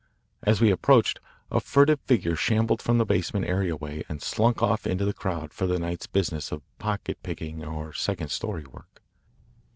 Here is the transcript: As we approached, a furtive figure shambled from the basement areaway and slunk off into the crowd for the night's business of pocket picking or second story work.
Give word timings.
As 0.41 0.59
we 0.59 0.71
approached, 0.71 1.19
a 1.51 1.59
furtive 1.59 1.99
figure 1.99 2.35
shambled 2.35 2.81
from 2.81 2.97
the 2.97 3.05
basement 3.05 3.45
areaway 3.45 4.03
and 4.09 4.19
slunk 4.19 4.63
off 4.63 4.87
into 4.87 5.05
the 5.05 5.13
crowd 5.13 5.53
for 5.53 5.67
the 5.67 5.77
night's 5.77 6.07
business 6.07 6.51
of 6.51 6.63
pocket 6.79 7.19
picking 7.21 7.63
or 7.63 7.93
second 7.93 8.29
story 8.31 8.65
work. 8.65 9.03